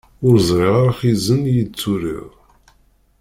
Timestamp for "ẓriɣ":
0.47-0.75